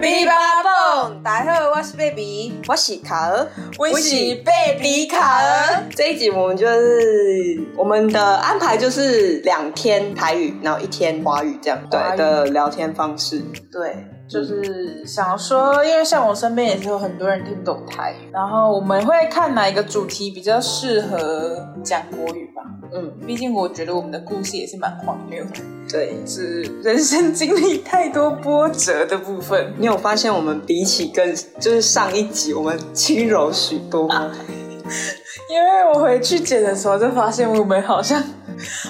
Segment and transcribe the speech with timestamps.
[0.00, 0.32] 比巴
[0.62, 5.82] 蹦，大家好，我是 baby，我是卡尔，我是 baby 卡尔。
[5.90, 13.42] 这一集我们就是我们的安排就是两天台语，然后一天华语这样对的聊天方式。
[13.72, 22.62] 对，就是想说，因为像我身边也是有很多人听不懂台语，然后我们会看哪一个主题比较适合讲国语吧。
[22.92, 26.14] 嗯，毕竟我觉得我们的故事也是蛮荒谬的，对。
[26.26, 29.72] 是人生经历太多波折的部分。
[29.78, 34.30] 你有发现我们比起跟就是上一集我们轻柔许多吗？
[35.50, 38.22] 因为我回去剪的时候，就发现我们好像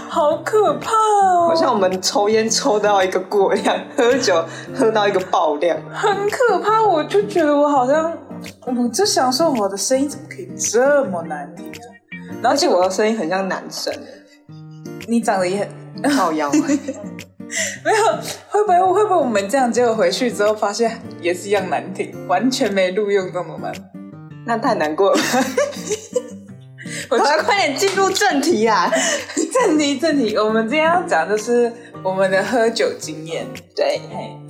[0.08, 5.78] 好可怕哦，好像我们抽烟抽到一个过量，喝酒喝到一个爆量。
[5.92, 6.82] 很可怕。
[6.82, 8.16] 我就觉得我好像，
[8.66, 12.50] 我就想说我的声音怎么可以这么难听啊？
[12.50, 13.92] 而且我的声音很像男生，
[15.06, 15.68] 你长得也
[16.02, 16.50] 很好妖、
[17.84, 23.72] 没有，会不会会不会我们这样结果回去之后发现也是一样难听，完全没录用怎么办？
[24.46, 25.22] 那太难过了吧。
[27.10, 28.90] 我要快点进入正题啊！
[29.52, 33.46] 正题正题，我们今天要讲的是我们的喝酒经验。
[33.74, 34.00] 对，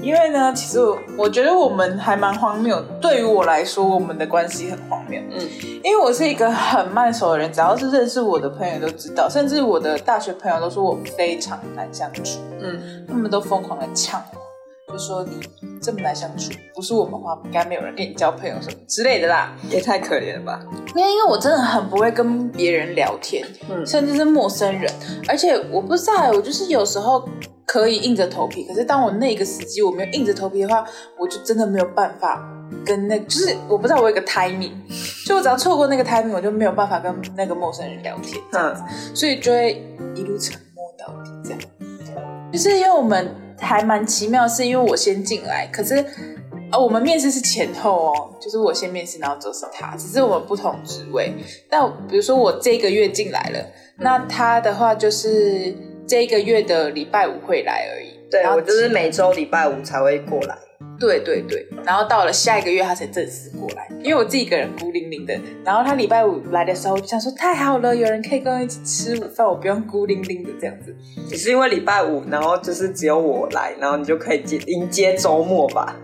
[0.01, 2.81] 因为呢，其实我我觉得我们还蛮荒谬。
[3.01, 5.21] 对于我来说，我们的关系很荒谬。
[5.31, 5.41] 嗯，
[5.85, 12.23] 因为我是一个很慢熟的人，只要是认识我的朋友都知道，甚至我的大学朋友都说我非常难相处。
[12.61, 14.41] 嗯，他们都疯狂的呛我，
[14.89, 15.41] 就说你
[15.81, 19.55] 这么难相处，不是我们的话，应该没有人跟你交朋友什么之类的啦。
[19.69, 20.61] 也太可怜了吧。
[20.95, 24.93] 因为因为我真的很不会跟别人聊天，嗯甚至是陌生人，
[25.29, 27.29] 而且我不知道，我就是有时候
[27.67, 30.85] 可以硬着头皮，可是当我那个时机我没有硬着头皮的话，
[31.19, 32.43] 我就真的没有办法
[32.85, 34.73] 跟那，就是我不知道我有一个 timing，
[35.27, 38.75] 就我只要错过那个 timing，我就没有办法跟那个陌生人聊天，嗯，
[39.15, 41.61] 所以就会一路沉默到底这样。
[42.51, 43.31] 就是因为我们
[43.61, 46.05] 还蛮奇妙，是因为我先进来，可是
[46.71, 51.33] 呃，我们面试是前后哦，就是我先面试，然后之后是他，只是我们不同职位。
[51.69, 55.75] 但比如说我这个月进来了，那他的话就是
[56.07, 58.19] 这个月的礼拜五会来而已。
[58.31, 60.55] 对我就是每周礼拜五才会过来。
[60.99, 65.39] 对对对，然后到了下一个月他才正式过来，因为我自己一个人孤零零的。
[65.65, 70.95] 然后他礼拜五来的时候，我就想说太好了，有人可以跟我一起吃午饭，我不用孤零零的这样子。
[71.31, 75.95] 也是因为礼拜五，然后就是只有我来，然后你就可以接迎接周末吧。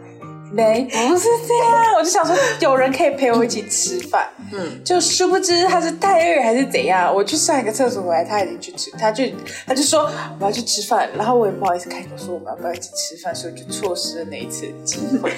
[0.55, 7.13] 没，不是这样， 我就想说有人可以陪我一起吃饭，嗯，就殊不知他是太饿还是怎样。
[7.13, 9.25] 我去上一个厕所回来，他已经去吃，他就
[9.67, 15.33] 他就说我要去吃饭，然后我也不好意思开口说我们要不要一起吃饭，所以我就错失了那一次机会。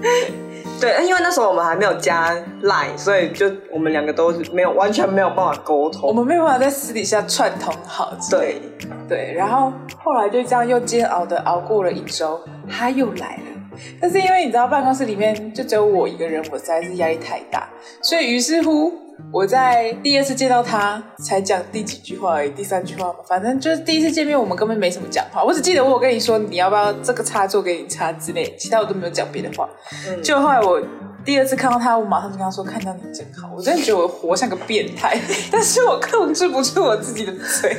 [0.78, 6.12] 对，因为那时候我们还没有加 Line，所以就我们两个都是没有完全没有办法沟通我。
[6.12, 8.60] 们没有办法在私底下串通好对，
[9.08, 9.72] 对，然后
[10.02, 13.59] 后来就这样又煎熬的熬过了一周，他又来了。
[14.00, 17.68] 但是因为你知道办公室里面就只有我一个人，我实在是压力太大，
[18.02, 18.92] 所以于是乎
[19.32, 29.68] 我在第二次见到他才讲第几句话而已，第三句话嘛，反正就是第一次见面我们根本没什么讲话，我只记得我有跟你说你要不要这个插座给你插之类，其他我都没有讲别的话。
[30.08, 30.80] 嗯就后来我
[31.22, 35.20] 第二次看到他，我马上就跟他说：“看到你真好。”我真的觉得我活像个变态，
[35.52, 37.76] 但是我控制不住我自己的嘴。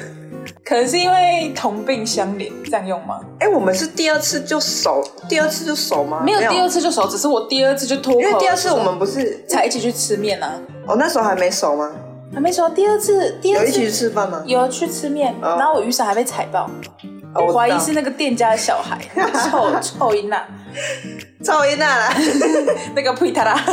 [0.66, 3.19] 可能是因为同病相怜，这样用吗？
[3.40, 6.22] 哎，我们是第二次就熟，第二次就熟吗？
[6.24, 11.91] 没有第二，次就熟，只是我第二次就脱口，因为第二次我们不是才一起去吃面啊，哦那时候还没熟吗？
[12.34, 12.68] 还没熟。
[12.69, 14.41] 第二次，第二次有一起去吃饭吗？
[14.46, 16.69] 有去吃面，哦然后我雨伞还被踩爆，
[17.35, 18.97] 哦，我怀疑是那个店家的小孩，
[19.50, 20.41] 臭臭音呐，
[21.44, 22.13] 赵一娜啦。
[22.96, 23.59] 那个呸他啦。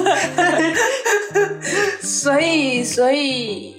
[2.02, 3.76] 所以，所以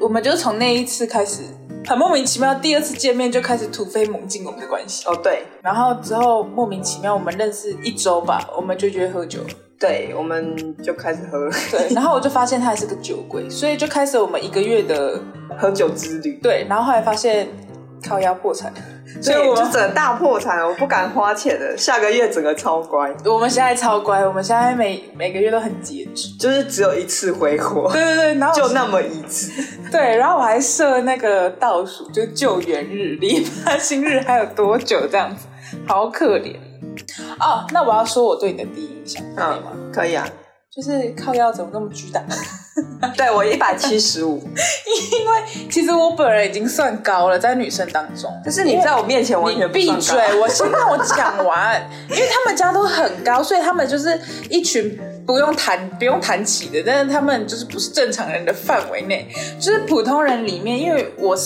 [0.00, 1.42] 我们就从那一次开始，
[1.86, 5.06] 很莫名其妙，第二次见面就开始突飞猛进我们的关系。
[5.06, 9.40] 哦，对然后之后莫名其妙，我们认识一周吧，我们就约喝酒。
[9.78, 15.20] 对，我们就开始喝对，然后我就发现他还是个酒鬼，所以就开始我们一个月的
[15.58, 16.38] 喝酒之旅。
[16.42, 17.48] 对，然后后来发现
[18.02, 18.72] 靠腰破产，
[19.20, 21.76] 所所以以我就整个大破产，我不敢花钱的。
[21.76, 26.28] 下个月整个超乖，我们现在超乖，我们现在每每个月都很节制。
[26.38, 29.52] 就是只有一次挥霍，对对对，然后就那么一次。
[29.92, 35.46] 对，然后我还设那个倒数，就救援日、离发薪日还有多久这样子，
[35.86, 36.56] 好可怜
[37.38, 37.64] 哦。
[37.72, 39.70] 那我要说我对你的第一印象，可以吗？
[39.74, 40.26] 嗯，可以啊。
[40.74, 42.20] 就是靠腰怎么那么巨大？
[43.16, 48.30] 对我一百七十五，因为其实我本人已经算高了，在女生当中。
[48.44, 50.18] 但是你在我面前完你全闭嘴！
[50.40, 54.18] 我先让我讲完，因为他们家都很高，所以他们就是
[54.50, 59.28] 一群不用谈不用谈起的，但是他们就是不是正常人的范围内，
[59.60, 61.36] 就是普通人里面，因为我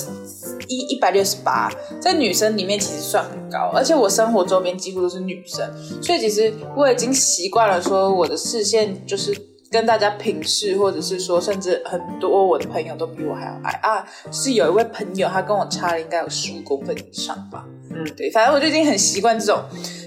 [0.67, 1.71] 一一百六十八，
[2.01, 5.71] 在女生里面其实算很高，而且我生活周边几乎都是女生，
[6.03, 9.35] 所以其实我已经习惯了说我的视线就是
[9.71, 14.05] 跟大家平视，或者是说甚至很多我的朋友都比我还要矮啊。
[14.33, 17.65] 是有一位朋友，他跟我差了应该有十五公分以上吧。
[17.91, 19.63] 嗯，对，反正我就已经很习惯这种，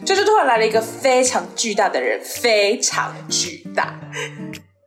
[0.06, 4.00] 就是突然来了一个非常巨大的人，非常巨大。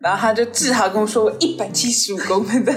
[0.00, 2.70] 然后他就自豪跟我说：“我一百七十五公分的。”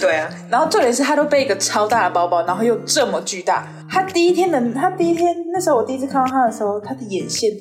[0.00, 3.68] 对啊，然后重点是他都背一个超大的包包，然后又这么巨大。
[3.88, 7.52] 他第一天的，他第一天那时候我第一次看到他的时候，他的眼线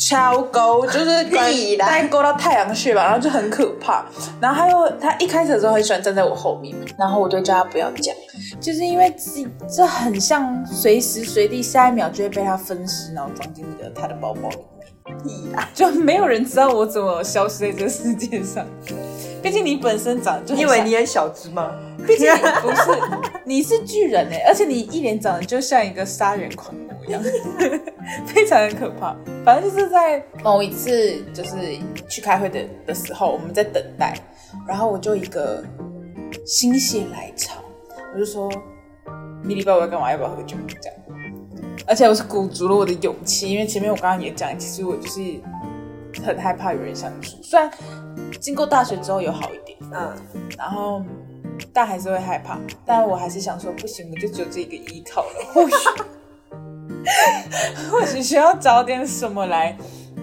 [0.00, 1.24] 超高，就是
[1.76, 4.06] 大概勾到太阳穴吧，然后就很可怕。
[4.40, 8.14] 然后他又他一开始的时候很喜欢站在我后面，然后我就叫他不要讲，
[8.58, 14.66] 就是因为这这很像随时随地下一秒就会被他分尸，然后装进那个他的包包里面。
[15.74, 18.64] 就没有人知道我怎么消失在这个世界上。
[19.42, 21.72] 毕竟你本身长就，因为你很小只吗？
[22.06, 22.30] 毕竟
[22.62, 23.00] 不是，
[23.44, 26.74] 你是巨人哎，而且你一脸长得就像一个杀人狂
[27.10, 27.22] 样，
[28.26, 29.16] 非常的可怕。
[29.44, 31.78] 反正就是在某一次就是
[32.08, 34.14] 去开会的的时候，我们在等待，
[34.66, 35.64] 然后我就一个
[36.46, 37.62] 心血来潮，
[38.14, 38.50] 我就说
[39.42, 40.10] ：“米莉，爸我要干嘛？
[40.10, 40.98] 要不要喝酒？”这样。
[41.86, 45.20] 而且我是鼓足了我的勇气，因为前面我刚刚也讲，其实我就是
[46.24, 47.36] 很害怕与人相处。
[47.42, 47.70] 虽然
[48.38, 50.12] 经过大学之后有好一点，嗯，
[50.56, 51.02] 然后
[51.72, 52.60] 但还是会害怕。
[52.84, 55.30] 但我还是想说，不行，我就只有这个依靠了。
[55.52, 55.74] 或许
[57.90, 59.76] 或许需要找点什么来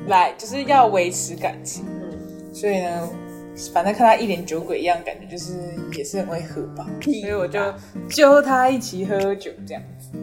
[0.07, 1.85] 来，就是要维持感情。
[1.87, 3.09] 嗯，所以呢，
[3.73, 5.53] 反正看他一脸酒鬼一样，感觉就是
[5.93, 6.85] 也是很会喝吧。
[7.01, 7.59] 所以我就
[8.09, 10.17] 揪他一起喝酒这样子。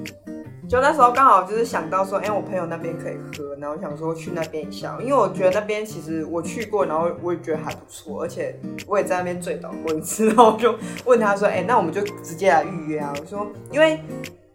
[0.66, 10.74] 就那时候刚好就是想到说，哎，我朋友那边可以喝，然后想说去那边一下，因为我觉得那边其实我去过，然后我也觉得还不错，而且我也在那边醉倒过一次， 然后我就
[11.04, 13.12] 问他说，哎，那我们就直接来预约啊。
[13.20, 14.00] 我说，因为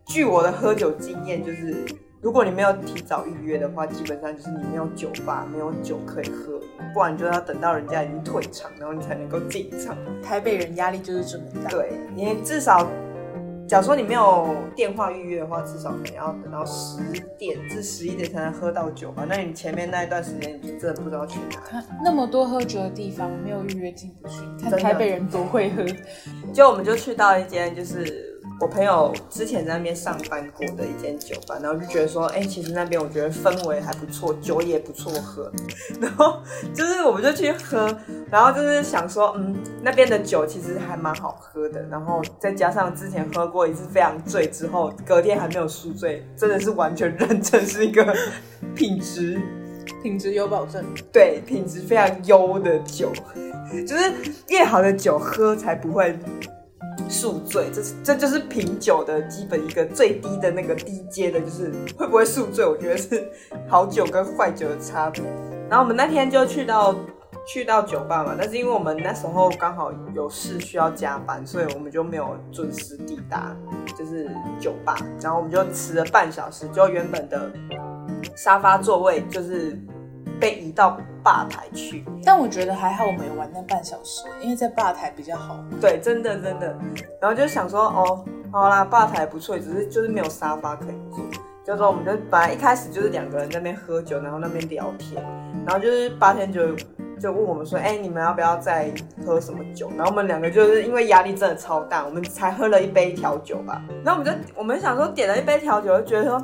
[0.09, 1.85] 据我的喝酒经验，就是
[2.19, 6.59] 如果你没有提早预约的话，基本上就是你没有酒吧，没有酒可以喝，
[6.95, 9.95] 不然你就要等到人家已经退场，然后你才能够进场。
[10.19, 12.89] 台北人压力就是这么大，对你至少。
[13.67, 16.97] 假如说你没有电话预约的话，至少可能要等到十
[17.37, 19.27] 点至十一点才能喝到酒吧。
[19.29, 21.61] 那你前面那一段时间，你真的不知道去哪。
[21.61, 24.37] 看那么多喝酒的地方，没有预约进不去。
[24.59, 25.85] 看台北人多会喝，
[26.51, 28.28] 就我们就去到一间就是。
[28.59, 35.49] 我朋友之前在那边上班过的一间酒吧，然后就觉得说，哎，其实那边我觉得氛围还不错，酒也不错喝，
[36.01, 36.41] 然后
[36.73, 37.89] 就是我们就去喝，
[38.29, 48.13] 然后就是想说，嗯，那边的酒其实还蛮好喝的，然后再加上之前喝过一次非常醉之后，隔天还没有宿醉，真的是完全认证是一个
[48.75, 49.39] 品质，
[50.03, 50.83] 品质有保证，
[51.13, 53.09] 对，品质非常优的酒，
[53.87, 54.11] 就是
[54.49, 56.19] 越好的酒喝才不会。
[57.07, 63.31] 宿醉，这是这就是品酒的基本一个最低的那个低阶的，就是会不会宿醉，我觉得是
[63.67, 65.23] 好酒跟坏酒的差别。
[65.69, 66.95] 然后我们那天就去到
[67.45, 73.55] 去到酒吧嘛，但是因为我们那时候刚好有事需要加班，所以我们就没有准时抵达，
[73.97, 74.29] 就是
[74.59, 74.97] 酒吧。
[75.21, 77.51] 然后我们就迟了半小时，就原本的
[78.35, 79.79] 沙发座位就是。
[80.39, 85.57] 被移到吧台去，但我觉得还好，我们有玩那半小时，因为在吧台比较好。
[85.79, 86.77] 对，真的真的。
[87.21, 91.23] 然后就想说，哦，好啦，吧台不错，只是就是没有沙发可以坐。
[91.65, 95.23] 就说我们就本来一开始就是两个人在那边喝酒，然后那边聊天，
[95.65, 96.75] 然后就是八天就
[97.19, 98.91] 就问我们说，哎，你们要不要再
[99.25, 99.91] 喝什么酒？
[99.95, 103.81] 然后我们两个就是因为压力真的超大，我们才喝了一杯调酒吧。
[104.03, 106.41] 然后我们就我们想说点了一杯调酒，就觉得说。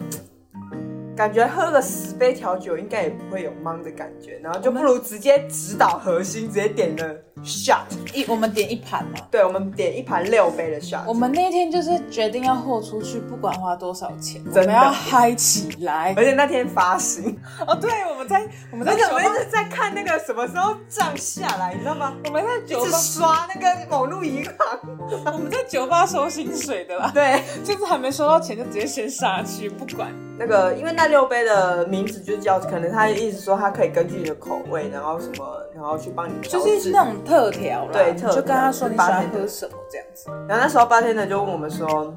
[1.16, 11.04] 感觉喝了十杯调酒，应该也不会有懵的感觉，然后就不如直接指导核心，直接点了 shot 一，我们点一盘嘛，对，我们点一盘六杯的 shot。
[11.08, 16.14] 我们那天就是决定要豁出去，不管花多少钱，我们要嗨起来。
[16.18, 22.14] 而且那天发行 哦，对，我们在我们在我们一直在看那个什么时候账下来，你知道吗？
[22.26, 24.80] 我们在酒吧刷那个某路银行，
[25.34, 27.10] 我们在酒吧收薪水的啦。
[27.14, 30.12] 对，就是还没收到钱就直接先杀去，不管。
[30.38, 37.92] 那个，因为那六杯的名字就叫，可能他意思说他可以根据你的口味，然后什么，然后去帮你调就是那种特调啦。
[37.94, 40.30] 对，就跟他说你喜欢喝什么这样子。
[40.48, 42.14] 然后那时候八天的就问我们说，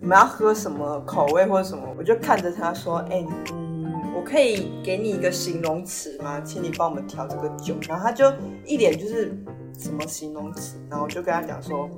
[0.00, 1.82] 你们要喝什么口味或者什么？
[1.98, 6.40] 我就看着他说，哎，嗯，我可以给你一个形容词吗？
[6.44, 7.74] 请你帮我们调这个酒。
[7.88, 8.30] 然后他就
[8.64, 9.32] 一脸就是
[9.78, 11.88] 什么形容词，然后我就跟他讲说，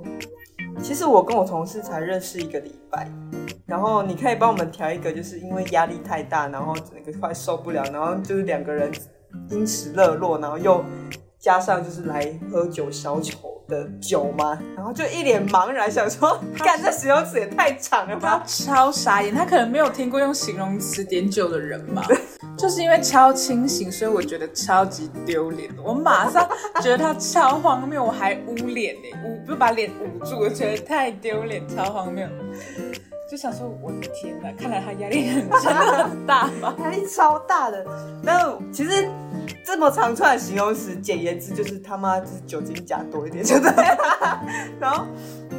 [0.82, 3.10] 其实我跟我同事才认识一个礼拜。
[3.66, 8.90] 然后你可以帮我们调一个，就是因为压力太大，然后那个快受不了，然后就是两个人
[9.50, 10.82] 因此热络，然后又
[11.38, 14.58] 加上就是来喝酒消愁的酒吗？
[14.76, 18.44] 然后就一脸茫然，想说， 干这形容词也太长了他吧？
[18.46, 22.04] 超傻眼，他可能没有听过用形容词点酒的人吧。
[22.56, 25.70] 就是因为超清醒，所以我觉得超级丢脸。
[25.84, 26.44] 我马上
[26.82, 32.26] 觉得他超荒谬，我还捂脸呢，捂就把脸捂住，我觉得太丢脸，超荒谬。
[33.30, 36.74] 就想说，我的天哪，看来他压力很真的很大吧？
[36.82, 37.86] 压力超大的。
[38.24, 39.08] 但其实
[39.64, 44.40] 这么长串的形容词，简言之就是他妈就是酒精加多一点，就对了。
[44.80, 45.06] 然后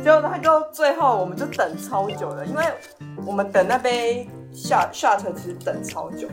[0.04, 2.64] 结果他就最后我们就等超久了，因为
[3.26, 6.28] 我们等那杯 shot shot 其实等超久，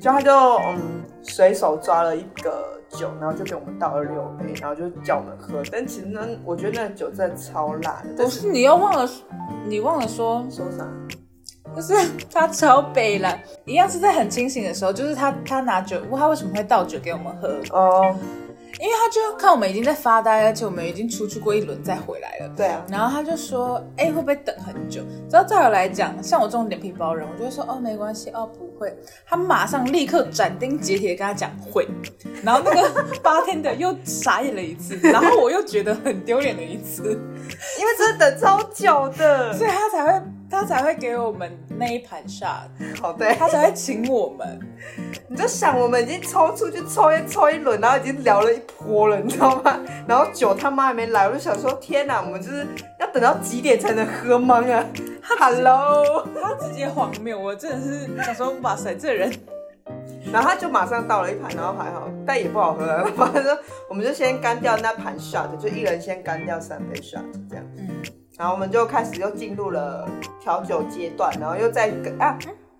[0.00, 0.80] 就他就嗯
[1.22, 5.62] 随手抓了一个酒，然后就给我们倒了六杯，然后就叫我们喝。
[5.70, 8.24] 但其实呢，我觉得那个酒真的超辣的。
[8.24, 9.08] 不是你又忘了，
[9.66, 10.86] 你忘了说，说啥？
[11.74, 11.94] 就是
[12.32, 17.48] 他超北了，一样是在很清醒的时候，就是他他拿酒，他为什么会倒酒给我们喝？
[17.70, 18.14] 哦，
[18.78, 22.52] 因为他就看我们已经在发呆，而且我们已经出去过一轮再回来了。
[22.56, 28.94] 对啊，然后他就说：“哎、会不会等很久？”只要在我来讲，像我这种脸皮薄人，我就会说：“哦，没关系，哦，不会。”
[29.26, 31.86] 他马上立刻斩钉截铁跟他讲会，
[32.42, 37.02] 然后那个八天的又傻眼了一次，然后我又觉得很丢脸的一次，
[37.78, 39.52] 因为真的等超久的。
[39.58, 42.68] 所以他才会他才会给我们那一盘 shot，
[43.00, 44.58] 好，对，他才会请我们。
[45.28, 49.78] 你就想，我们已经抽出去抽烟抽一轮，然后已经聊了一波了，你知道吗？
[50.08, 52.66] 然后酒他妈还没来，我就想说，天哪，我们就是
[52.98, 54.84] 要等到几点才能喝吗啊？
[55.38, 59.32] Hello，他直接荒谬，我真的是想说，哇塞，这人
[60.32, 63.04] 然后他就马上倒了一盘，然后还好，但也不好喝啊。
[63.16, 63.56] 反正
[63.88, 67.64] 我们就先干掉那盘 shot，就一人先干掉三杯 shot 这样。
[68.40, 70.08] 嗯，然后我们就开始又进入了
[70.40, 72.36] 调酒阶段，然后又在跟啊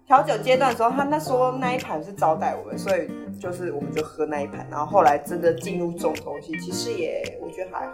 [0.06, 7.92] 调酒阶段的时候，他那说那一盘是招待我们，所以就是我们就喝那一盘，然后后来真的进入重头戏，其实也我觉得还好。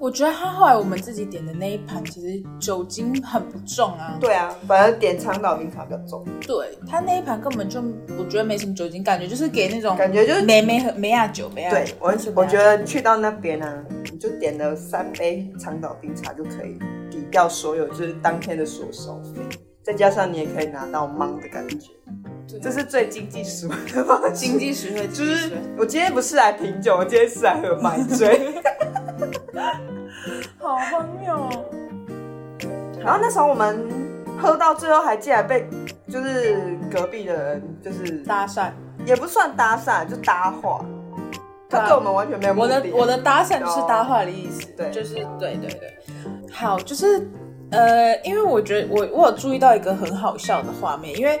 [0.00, 4.18] 我觉得他后来我们自己点的那一盘，其实酒精很不重啊。
[4.20, 7.80] 对啊，反正点长岛冰茶比较重，对他那一盘根本就
[8.18, 11.94] 我觉得没什么酒精，感觉就是给那种感觉就是梅梅和梅亚酒，梅亚对酒。
[12.00, 16.84] 我是梅亚我觉得去到那边呢、你就点了三杯长岛冰茶就可以抵
[17.34, 19.40] 掉所有就是当天的所收费，
[19.82, 21.90] 再加上你也可以拿到芒的感觉，
[22.48, 24.32] 对这是最经济实惠的方式。
[24.32, 28.62] 经济实惠，就是我今天不是来品酒，我今天是来喝买醉。
[30.58, 31.64] 好荒谬哦。
[33.02, 33.84] 然后那时候我们
[34.40, 35.68] 喝到最后，还竟然被
[36.08, 38.70] 就是隔壁的人就是搭讪，
[39.04, 40.84] 也不算搭讪，就搭话。
[41.68, 42.80] 他对我们完全没有目我的。
[42.80, 45.98] 的我的搭讪就是搭话的意思，对就是对对对。
[46.54, 47.26] 好，就是
[47.70, 51.40] 呃，因为我觉得我我有注意到一个很好笑的画面，因为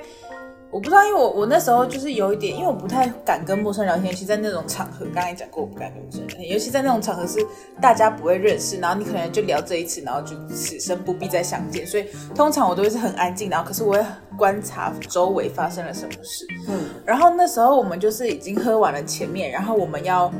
[0.72, 7.38] 我不知道，因为我我那时候就是有一点，因为我不太敢跟陌生人聊天，尤其在那种场合，刚才讲过我不敢跟陌生人聊天，尤其在那种场合是
[7.80, 14.04] 大家不会认识，然后你可能就聊这一次，然后就此生不必再相见，所以通常我都会是很安静，然后可是我会
[14.36, 16.44] 观察周围发生了什么事。
[16.68, 20.32] 嗯，然后那时候我们就是已经喝完了前面，然后我们要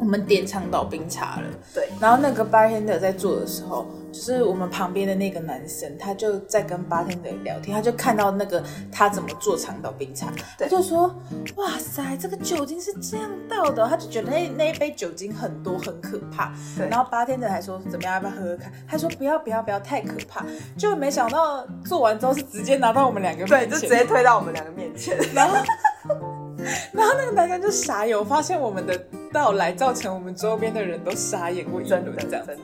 [0.00, 1.46] 我们点长岛冰茶了。
[1.74, 10.26] 对，然后那个 bartender 在做的时候，就是我们旁边的那个男生，他就在跟 bartender 聊天，他就看到那个他怎么做长岛冰茶，
[10.58, 11.14] 他对就说
[11.56, 16.52] ：“哇塞，这个酒精是这样倒的哦。”他就觉得那那一杯酒精很多，很可怕。
[16.76, 20.44] 对然后 bartender 还说：“怎么样，要不要喝喝看？”他说：“不要，不要，不要，太可怕。”
[20.78, 25.16] 就没想到做完之后是直接拿到我们两个对，面前，就直接推到我们两个面前。
[25.34, 25.54] 然后，
[26.92, 28.98] 然后那个男生就傻眼，我发现我们的
[29.32, 32.56] 到来造成我们周边的人都傻眼过一真的轮这样真。
[32.56, 32.62] 的，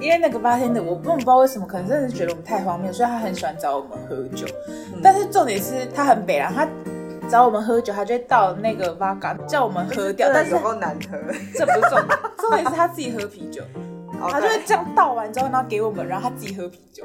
[0.00, 4.46] 因为那个八天的，我根本不知道为什么，可能真的是觉得我们太荒谬，所以他很喜欢找我们喝酒。
[4.68, 6.68] 嗯但是重点是他很北然，他
[7.28, 11.18] 找我们喝酒，他就会倒那个 v 嘎叫我们喝掉， 但是有够难喝。
[11.54, 13.62] 这不是重点，重点是他自己喝啤酒。
[14.30, 17.02] 他就会这样倒完之后，然后给我们，然后他自己喝啤酒。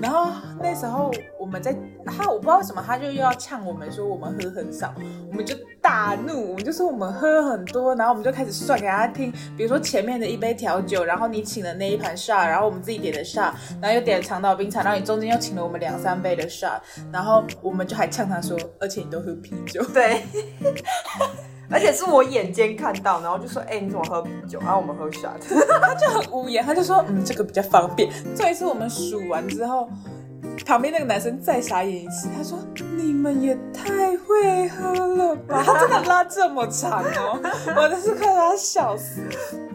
[0.00, 1.74] 然后那时候我们在
[2.06, 4.94] 他，我不知道为什么，他就又要呛我们说我们喝很少，
[5.30, 16.80] 我们就大怒，我们就说我们喝很多，然后我们就开始算给他听，比如说前面的一杯调酒，然后你请的那一盘 shot，然后我们自己点的 shot，然后又点了长岛冰茶，然后你中间又请了我们两三杯的 shot，
[17.12, 19.82] 然后我们就还呛他说，而且你都喝啤酒。
[19.92, 20.22] 对，
[21.70, 25.38] 而且是我眼尖看到，然后就说：“哎、你怎么喝啤酒？”然后我们喝 shot。
[25.80, 29.88] 他 就很无言，他就说：“嗯，这个比较方便。”这一次我们数完之后，
[30.66, 32.58] 旁边那个男生再傻眼一次，他说
[32.96, 37.40] ：“你们也太会喝了吧！”他真的拉这么长哦，
[37.76, 39.22] 我真是快把他笑死。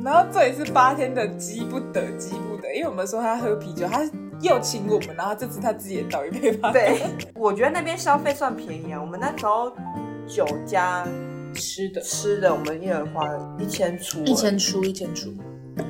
[0.03, 4.01] 然后这一次八天的急不得，急不得，因为我们说他喝啤酒，他
[4.41, 6.71] 又请我们，然后这次他自己也倒一杯吧。
[6.71, 7.01] 对，
[7.35, 8.99] 我觉得那边消费算便宜啊。
[9.01, 9.71] 我们那时候
[10.27, 11.05] 酒加
[11.55, 15.33] 吃的吃的，我们一人花了一千出，一千出，一千出。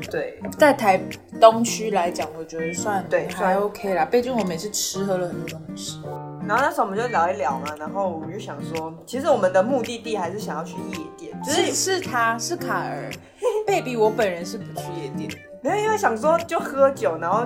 [0.09, 0.99] 对，在台
[1.39, 4.03] 东区来讲，我觉得算对还算 OK 啦。
[4.05, 5.99] 毕竟我每次吃喝了很多东西。
[6.47, 13.11] 然后那时候我们就聊一聊嘛，然后我们就想说，其实我们的目的地还是想要去夜店，只是是是他是卡尔，
[13.67, 15.37] baby，我本人是不去夜店的。
[15.61, 17.45] 没有因为想说就喝酒，然后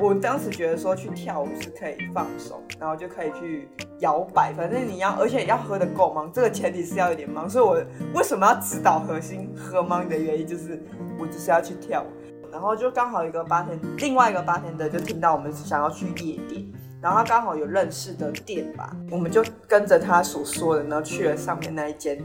[0.00, 7.74] 我当时觉得说去跳舞是可以放松，然后就可以去摇摆，反正你要，而且要喝的够忙，这个前提是要有点忙，所以我
[8.14, 10.82] 为什么要指导核心喝忙的原因就是
[11.18, 16.66] 我就是要去跳舞，然后就刚好一个八天，另外一个八天的就听到我们想要去夜店。
[17.02, 22.18] 然后他刚好有认识的店吧，我们就跟着他所说的，然后去了上面那一间，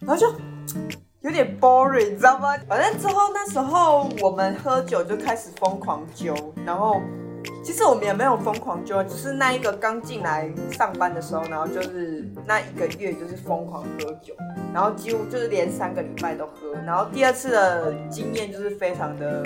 [0.00, 0.26] 然后就
[1.22, 2.56] 有点 boring，你知道吗？
[2.66, 6.34] 反正之后那时候我们喝酒就开始疯狂揪，
[6.64, 6.98] 然后
[7.62, 14.32] 其实我们也没有疯狂揪，只是那一个刚进来上班的时候，然后就是那一个月就是疯狂喝酒，
[14.72, 19.44] 然后几乎就是连三个礼拜都喝，然后第二次的经验就是非常的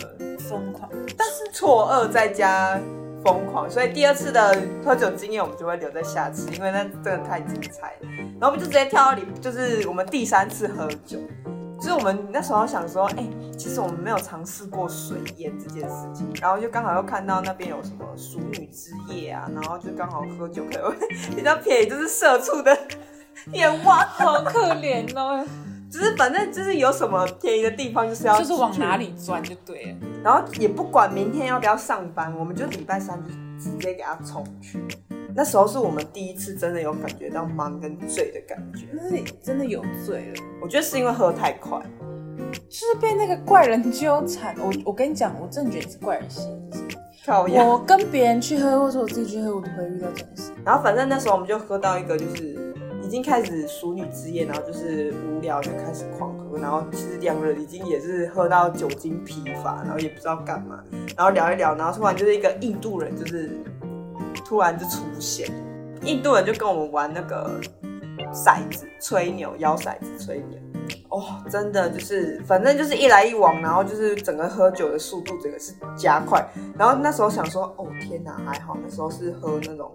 [0.48, 0.88] 疯狂，
[1.18, 2.78] 但是错愕再加
[3.24, 8.08] 疯狂，所以第二次的喝酒经验我们就会留在下次，因为那真的太精彩了。
[8.40, 11.18] 然后我们就直接跳到里，就是我们第三次喝酒，
[11.84, 20.96] 就是我们那时候想说，哎、其实我们没有尝试过水淹这件事情，然后就刚好又看到那边有什么熟女之夜啊，然后就刚好喝酒可能会
[21.36, 22.74] 比较便宜，就是社畜的
[23.52, 25.46] 眼望，好可怜哦，
[25.90, 29.98] 就是反正就是有什么便宜的地方就是要就是往哪里钻就对了。
[30.22, 33.28] 然后也不管明天要不要上班，我们就礼拜三就
[33.62, 34.82] 直接给他冲去。
[35.36, 41.80] 那时候是我们第一次真的有感觉到忙跟醉的感觉，那是真的有醉了，我觉得是因为喝太快。
[42.68, 44.54] 就是被那个怪人纠缠。
[44.58, 46.52] 我我跟你讲，我真的觉得你是怪人心！
[47.26, 50.52] 我跟别人去喝，或者我自己去喝，我都不会遇到这种事。
[50.64, 60.82] 然后反正那时候我们就喝到一个就是已经开始熟女之夜，然后就是无聊就开始狂喝，然后其实两个人已经也是喝到酒精疲乏，然后也不知道干嘛，
[61.16, 63.58] 然后聊一聊，然后突然就是一个印度人就是
[64.44, 65.50] 突然就出现，
[66.02, 67.60] 印度人就跟我们玩那个
[68.32, 70.58] 骰子吹牛，摇骰子吹牛。
[71.08, 76.44] 哦，真的就是，反正就是一来一往，然后就是整个喝酒的速度整个是加快。
[76.76, 79.90] 然后那时候想说，哦天哪，还好那时候是喝那种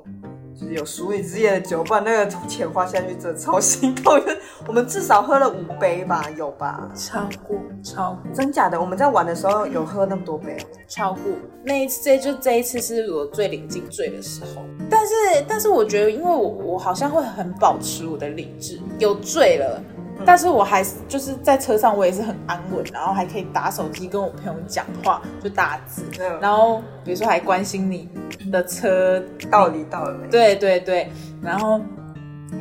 [0.72, 4.19] 有熟女之夜的酒，不然那个钱花下去真的超心痛。
[4.67, 6.89] 我们至少喝了五杯吧，有吧？
[6.93, 8.80] 超过，超过，真假的？
[8.80, 10.65] 我们在玩的时候有喝那么多杯哦？
[10.88, 11.24] 超过。
[11.63, 14.63] 那一次，这就这一次是我最临近醉的时候。
[14.89, 15.13] 但是，
[15.48, 19.82] 但是我觉得，因为我我好像会很保持我的理智，有醉了。
[20.25, 28.10] 但是我还是就是在车上，我也是很安稳，然后还可以打手机跟我朋友讲话，就打字，嗯，然后比如说还关心你
[28.51, 30.27] 的车到底到了没？
[30.29, 31.82] 对对对，然后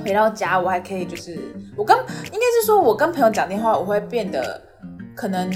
[0.04, 1.38] 回到家我还可以就是
[1.76, 4.60] 我跟应该是说我跟朋友讲电话，我会变得
[5.18, 5.50] 可能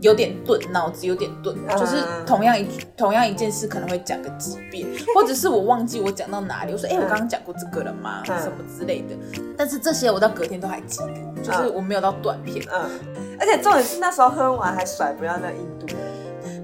[0.00, 8.22] 有点钝，脑子有点钝，嗯就是同样一同样一件事可能会讲个几遍，或者是我忘记我讲到哪里，我说哎、我刚刚讲过这个了吗？
[8.28, 11.00] 嗯什么之类的，但是这些我到隔天都还记
[11.34, 12.64] 得，就是我没有到断片。
[12.70, 12.88] 嗯，
[13.40, 15.96] 而且重点是那时候喝完还甩不掉那印度人。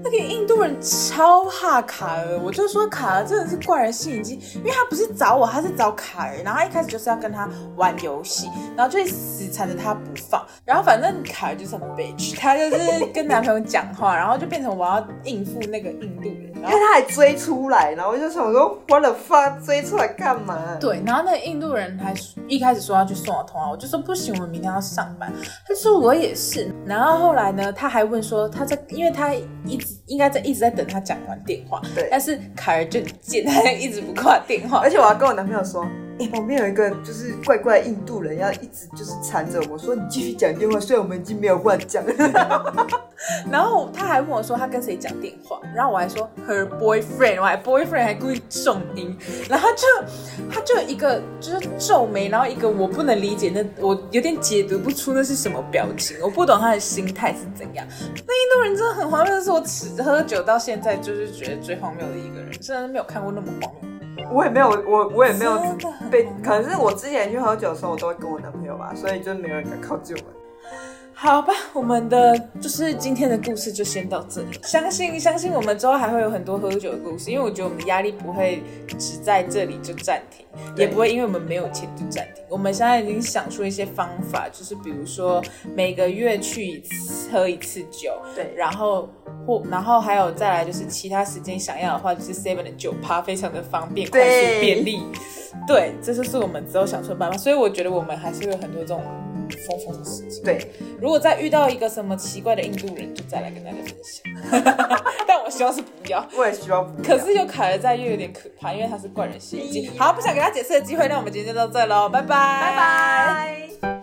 [0.05, 20.77] 那个印度人超怕卡尔，我就说卡尔真的是怪人吸引机，因为他不是找我，他是找卡尔，然后一开始就是要跟他玩游戏，然后就死缠着他不放，然后反正卡尔就是很 bitch，他就是跟男朋友讲话，然后就变成我要应付那个印度人，因为他还追出来，然后我就想说，我的发追出来干嘛？
[20.79, 22.13] 对，然后那个印度人还
[22.47, 25.31] 一开始说要去送我通话，我就说不行，我们明天要上班。
[25.67, 26.73] 他说我也是。
[26.85, 34.89] 然后后来呢，他还问说他在，因为他一直应该在一直在等他讲完电话，对但是凯尔就很贱，他一直不挂电话而。
[34.89, 35.85] 且我要跟我男朋友说，
[36.19, 42.03] 哎、旁边有一个就是怪怪的印度人，要一直就是缠着我说你继续讲电话，虽然我们已经没有话讲。
[43.93, 49.15] 他还问我说他跟谁讲电话，然后我还说 her boyfriend，我还 boyfriend 还故意重音，
[49.49, 50.05] 然后就
[50.51, 57.85] 他就一个就是皱眉，然后一个我不能理解那我有点解读不出那是什么表情，我不懂他的心态是怎样。
[58.27, 64.29] 那印度人真的很荒谬，这是我吃喝酒到现在就是觉得最荒谬的一个人，真的没有看过那么荒谬。
[64.31, 65.59] 我也没有，我我也没有
[66.09, 70.44] 被，可能是我之前去喝酒的时候，我都会跟我男朋友吧，所以就没有人敢靠近我。
[71.17, 74.59] 好吧，我们的就是今天的故事就先到这里。
[74.63, 78.61] 相信相信我们之后还会有很多喝酒的故事，因为我觉得我们的压力不会
[78.99, 82.43] 只在这里就暂停，也不会因为我们没有钱就暂停。
[82.49, 85.41] 我们现在已经想出一些方法，就是比如说
[85.73, 89.09] 每个月去一次喝一次酒，对然后
[89.47, 95.01] 或然后还有再来就是其他时间想要的话，就是 Seven 的酒趴非常的方便、快速、便利。
[95.65, 97.37] 对，这就是我们之后想出的办法。
[97.37, 99.01] 所以我觉得我们还是有很多这种
[99.67, 100.43] 疯疯的事情。
[100.43, 105.03] 对，如果再遇到一个什么奇怪的印度人，就再来跟大家分享。
[105.27, 106.25] 但我希望是不要。
[106.35, 107.17] 我也希望不要。
[107.17, 109.89] 可是有凯尔在又有点可怕，因为他是怪人袭击。
[109.97, 112.75] 好，不想给他解释的机会，那我们今天就到这喽，拜拜，拜
[113.81, 113.94] 拜。